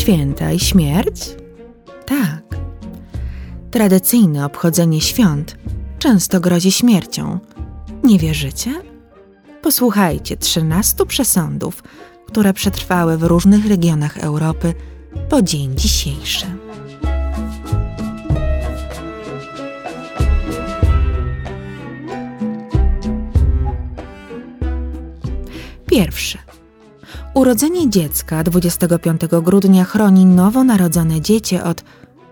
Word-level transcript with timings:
święta 0.00 0.52
i 0.52 0.58
śmierć? 0.58 1.36
Tak. 2.06 2.60
Tradycyjne 3.70 4.46
obchodzenie 4.46 5.00
świąt 5.00 5.56
często 5.98 6.40
grozi 6.40 6.72
śmiercią. 6.72 7.38
Nie 8.04 8.18
wierzycie? 8.18 8.82
Posłuchajcie 9.62 10.36
13 10.36 11.06
przesądów, 11.06 11.82
które 12.26 12.52
przetrwały 12.52 13.18
w 13.18 13.22
różnych 13.22 13.66
regionach 13.66 14.18
Europy 14.18 14.74
po 15.28 15.42
dzień 15.42 15.76
dzisiejszy. 15.76 16.46
Pierwszy. 25.86 26.49
Urodzenie 27.34 27.90
dziecka 27.90 28.42
25 28.42 29.20
grudnia 29.42 29.84
chroni 29.84 30.26
nowonarodzone 30.26 31.20
dziecię 31.20 31.64
od 31.64 31.84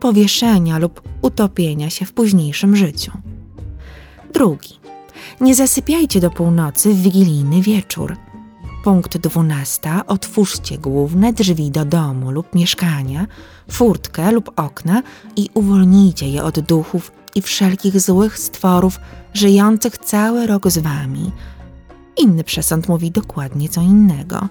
powieszenia 0.00 0.78
lub 0.78 1.02
utopienia 1.22 1.90
się 1.90 2.04
w 2.04 2.12
późniejszym 2.12 2.76
życiu. 2.76 3.12
Drugi. 4.32 4.80
Nie 5.40 5.54
zasypiajcie 5.54 6.20
do 6.20 6.30
północy 6.30 6.94
w 6.94 7.02
wigilijny 7.02 7.62
wieczór. 7.62 8.16
Punkt 8.84 9.18
12. 9.18 9.90
Otwórzcie 10.06 10.78
główne 10.78 11.32
drzwi 11.32 11.70
do 11.70 11.84
domu 11.84 12.30
lub 12.30 12.54
mieszkania, 12.54 13.26
furtkę 13.70 14.32
lub 14.32 14.52
okna 14.56 15.02
i 15.36 15.48
uwolnijcie 15.54 16.28
je 16.28 16.44
od 16.44 16.60
duchów 16.60 17.12
i 17.34 17.42
wszelkich 17.42 18.00
złych 18.00 18.38
stworów 18.38 19.00
żyjących 19.34 19.98
cały 19.98 20.46
rok 20.46 20.70
z 20.70 20.78
wami. 20.78 21.32
Inny 22.16 22.44
przesąd 22.44 22.88
mówi 22.88 23.10
dokładnie 23.10 23.68
co 23.68 23.80
innego. 23.80 24.48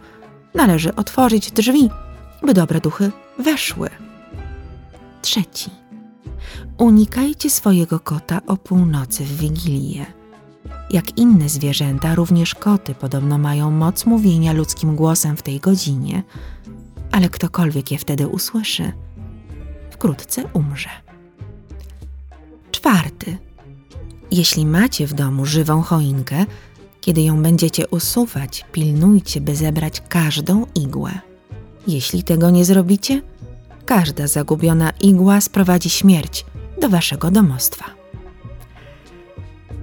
Należy 0.53 0.95
otworzyć 0.95 1.52
drzwi, 1.52 1.89
by 2.44 2.53
dobre 2.53 2.80
duchy 2.80 3.11
weszły. 3.39 3.89
Trzeci. 5.22 5.69
Unikajcie 6.78 7.50
swojego 7.50 8.00
kota 8.00 8.42
o 8.47 8.58
północy 8.58 9.23
w 9.23 9.38
Wigilię. 9.38 10.05
Jak 10.89 11.17
inne 11.17 11.50
zwierzęta, 11.50 12.16
również 12.16 12.55
koty 12.55 12.95
podobno 12.95 13.38
mają 13.38 13.72
moc 13.72 14.05
mówienia 14.05 14.53
ludzkim 14.53 14.95
głosem 14.95 15.38
w 15.38 15.42
tej 15.42 15.59
godzinie, 15.59 16.23
ale 17.11 17.30
ktokolwiek 17.30 17.92
je 17.92 17.97
wtedy 17.97 18.27
usłyszy, 18.27 18.92
wkrótce 19.92 20.44
umrze. 20.53 20.89
Czwarty. 22.72 23.38
Jeśli 24.31 24.66
macie 24.66 25.08
w 25.08 25.14
domu 25.14 25.45
żywą 25.45 25.81
choinkę, 25.81 26.45
kiedy 27.02 27.22
ją 27.22 27.44
będziecie 27.44 27.88
usuwać, 27.88 28.66
pilnujcie, 28.72 29.42
by 29.42 29.55
zebrać 29.55 30.02
każdą 30.09 30.66
igłę. 30.75 31.11
Jeśli 31.88 32.23
tego 32.23 32.50
nie 32.50 32.66
zrobicie, 32.66 33.22
każda 33.86 34.28
zagubiona 34.28 34.94
igła 35.02 35.42
sprowadzi 35.42 35.89
śmierć 35.89 36.45
do 36.81 36.89
waszego 36.89 37.31
domostwa. 37.31 37.86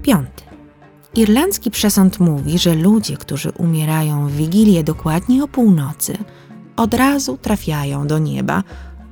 Piąty. 0.03 0.42
Irlandzki 1.14 1.70
przesąd 1.70 2.20
mówi, 2.20 2.59
że 2.59 2.75
ludzie, 2.75 3.17
którzy 3.17 3.50
umierają 3.50 4.28
w 4.28 4.33
wigilię 4.33 4.84
dokładnie 4.84 5.44
o 5.44 5.48
północy, 5.48 6.19
od 6.77 6.94
razu 6.94 7.39
trafiają 7.39 8.06
do 8.06 8.19
nieba, 8.19 8.62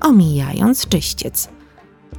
omijając 0.00 0.86
czyściec. 0.86 1.48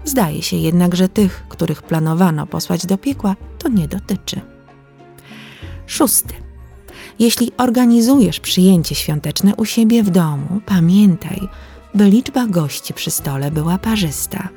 Zdaje 0.06 0.42
się 0.42 0.58
jednak, 0.58 0.96
że 0.96 1.10
tych, 1.10 1.46
których 1.50 1.84
planowano 1.84 2.48
posłać 2.48 2.86
do 2.86 2.98
piekła, 2.98 3.36
to 3.60 3.70
nie 3.70 3.88
dotyczy. 3.88 4.55
Szósty. 5.96 6.34
Jeśli 7.20 7.52
organizujesz 7.58 8.40
przyjęcie 8.40 8.96
świąteczne 8.96 9.56
u 9.56 9.66
siebie 9.66 10.04
w 10.04 10.10
domu, 10.10 10.62
pamiętaj, 10.66 11.50
by 11.94 12.10
liczba 12.10 12.48
gości 12.48 12.94
przy 12.94 13.12
stole 13.12 13.52
była 13.52 13.78
parzysta. 13.78 14.50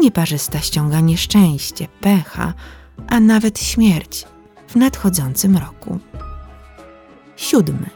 Nieparzysta 0.00 0.60
ściąga 0.60 1.00
nieszczęście, 1.00 1.88
pecha, 2.00 2.54
a 3.08 3.20
nawet 3.20 3.60
śmierć 3.60 4.24
w 4.68 4.76
nadchodzącym 4.76 5.56
roku. 5.56 5.98
Siódmy. 7.36 7.90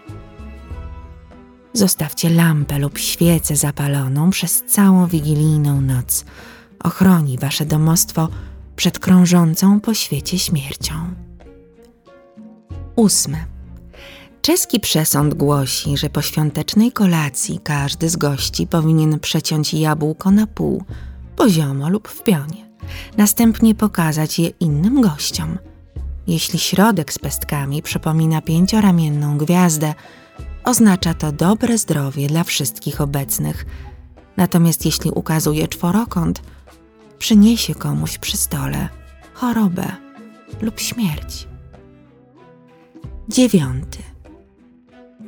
Zostawcie 1.72 2.30
lampę 2.30 2.78
lub 2.78 2.98
świecę 2.98 3.56
zapaloną 3.56 4.30
przez 4.30 4.62
całą 4.66 5.06
wigilijną 5.06 5.80
noc. 5.80 6.24
Ochroni 6.84 7.38
wasze 7.38 7.66
domostwo 7.66 8.28
przed 8.76 8.98
krążącą 8.98 9.80
po 9.80 9.94
świecie 9.94 10.38
śmiercią. 10.38 10.94
Ósme. 12.96 13.44
Czeski 14.42 14.80
przesąd 14.80 15.34
głosi, 15.34 15.96
że 15.96 16.10
po 16.10 16.22
świątecznej 16.22 16.92
kolacji 16.92 17.60
każdy 17.64 18.08
z 18.08 18.16
gości 18.16 18.66
powinien 18.66 19.20
przeciąć 19.20 19.74
jabłko 19.74 20.30
na 20.30 20.46
pół, 20.46 20.84
poziomo 21.36 21.88
lub 21.88 22.08
w 22.08 22.22
pionie, 22.22 22.68
następnie 23.16 23.74
pokazać 23.74 24.38
je 24.38 24.48
innym 24.48 25.00
gościom. 25.00 25.58
Jeśli 26.26 26.58
środek 26.58 27.12
z 27.12 27.18
pestkami 27.18 27.82
przypomina 27.82 28.40
pięcioramienną 28.40 29.38
gwiazdę, 29.38 29.94
oznacza 30.64 31.14
to 31.14 31.32
dobre 31.32 31.78
zdrowie 31.78 32.26
dla 32.26 32.44
wszystkich 32.44 33.00
obecnych. 33.00 33.66
Natomiast 34.36 34.84
jeśli 34.84 35.10
ukazuje 35.10 35.68
czworokąt, 35.68 36.42
przyniesie 37.18 37.74
komuś 37.74 38.18
przy 38.18 38.36
stole 38.36 38.88
chorobę 39.34 39.86
lub 40.60 40.80
śmierć. 40.80 41.51
Dziewiąty. 43.28 43.98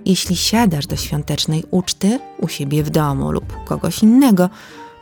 Jeśli 0.07 0.37
siadasz 0.37 0.87
do 0.87 0.97
świątecznej 0.97 1.65
uczty 1.71 2.19
u 2.41 2.49
siebie 2.49 2.83
w 2.83 2.91
domu 2.91 3.33
lub 3.33 3.65
kogoś 3.65 4.03
innego, 4.03 4.51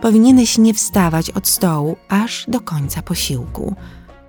powinieneś 0.01 0.59
nie 0.59 0.75
wstawać 0.75 1.31
od 1.31 1.49
stołu 1.49 1.97
aż 2.09 2.45
do 2.49 2.61
końca 2.61 3.03
posiłku. 3.03 3.75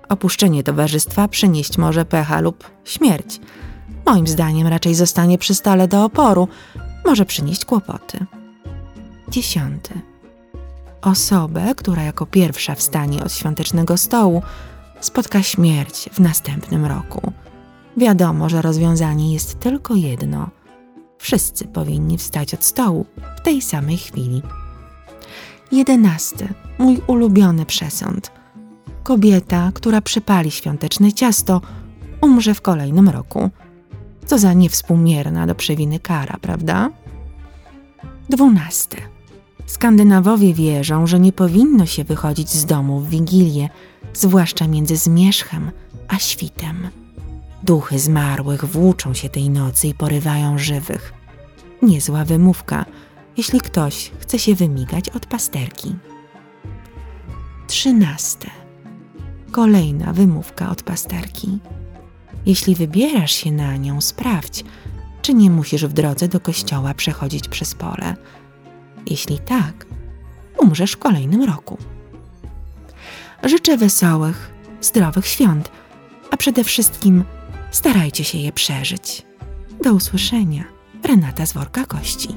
Opuszczenie 0.08 0.62
towarzystwa 0.62 1.28
przynieść 1.28 1.78
może 1.78 2.04
pecha 2.04 2.40
lub 2.40 2.70
śmierć. 2.84 3.40
Moim 4.06 4.26
zdaniem 4.26 4.66
raczej 4.66 4.94
zostanie 4.94 5.38
przy 5.38 5.54
stole 5.54 5.88
do 5.88 6.04
oporu, 6.04 6.48
może 7.06 7.24
przynieść 7.26 7.64
kłopoty. 7.64 8.26
Dziesiąty. 9.28 10.00
Osobę, 11.02 11.74
która 11.76 12.02
jako 12.02 12.26
pierwsza 12.26 12.74
wstanie 12.74 13.24
od 13.24 13.32
świątecznego 13.32 13.96
stołu, 13.96 14.42
spotka 15.00 15.42
śmierć 15.42 16.08
w 16.12 16.20
następnym 16.20 16.84
roku. 16.84 17.32
Wiadomo, 17.96 18.48
że 18.48 18.62
rozwiązanie 18.62 19.32
jest 19.32 19.60
tylko 19.60 19.94
jedno. 19.94 20.50
Wszyscy 21.18 21.64
powinni 21.64 22.18
wstać 22.18 22.54
od 22.54 22.64
stołu 22.64 23.06
w 23.36 23.40
tej 23.40 23.62
samej 23.62 23.96
chwili. 23.96 24.42
Jedenasty, 25.72 26.48
mój 26.78 27.00
ulubiony 27.06 27.66
przesąd. 27.66 28.30
Kobieta, 29.02 29.70
która 29.74 30.00
przypali 30.00 30.50
świąteczne 30.50 31.12
ciasto, 31.12 31.60
umrze 32.20 32.54
w 32.54 32.60
kolejnym 32.60 33.08
roku. 33.08 33.50
Co 34.26 34.38
za 34.38 34.52
niewspółmierna 34.52 35.46
do 35.46 35.54
przewiny 35.54 35.98
kara, 35.98 36.36
prawda? 36.40 36.90
Dwunasty. 38.28 38.96
Skandynawowie 39.66 40.54
wierzą, 40.54 41.06
że 41.06 41.20
nie 41.20 41.32
powinno 41.32 41.86
się 41.86 42.04
wychodzić 42.04 42.50
z 42.50 42.64
domu 42.64 43.00
w 43.00 43.08
wigilię, 43.08 43.68
zwłaszcza 44.14 44.68
między 44.68 44.96
zmierzchem 44.96 45.70
a 46.08 46.18
świtem. 46.18 46.88
Duchy 47.64 47.98
zmarłych 47.98 48.64
włóczą 48.64 49.14
się 49.14 49.28
tej 49.28 49.50
nocy 49.50 49.88
i 49.88 49.94
porywają 49.94 50.58
żywych. 50.58 51.12
Niezła 51.82 52.24
wymówka, 52.24 52.84
jeśli 53.36 53.60
ktoś 53.60 54.10
chce 54.18 54.38
się 54.38 54.54
wymigać 54.54 55.08
od 55.08 55.26
pasterki. 55.26 55.96
Trzynaste. 57.66 58.50
Kolejna 59.52 60.12
wymówka 60.12 60.70
od 60.70 60.82
pasterki. 60.82 61.58
Jeśli 62.46 62.74
wybierasz 62.74 63.32
się 63.32 63.52
na 63.52 63.76
nią, 63.76 64.00
sprawdź, 64.00 64.64
czy 65.22 65.34
nie 65.34 65.50
musisz 65.50 65.86
w 65.86 65.92
drodze 65.92 66.28
do 66.28 66.40
kościoła 66.40 66.94
przechodzić 66.94 67.48
przez 67.48 67.74
pole. 67.74 68.16
Jeśli 69.06 69.38
tak, 69.38 69.86
umrzesz 70.58 70.92
w 70.92 70.98
kolejnym 70.98 71.42
roku. 71.42 71.78
Życzę 73.42 73.76
wesołych, 73.76 74.50
zdrowych 74.80 75.26
świąt, 75.26 75.70
a 76.30 76.36
przede 76.36 76.64
wszystkim 76.64 77.24
starajcie 77.74 78.24
się 78.24 78.38
je 78.38 78.52
przeżyć. 78.52 79.22
Do 79.82 79.94
usłyszenia. 79.94 80.64
Renata 81.04 81.46
z 81.46 81.52
worka 81.52 81.86
kości. 81.86 82.28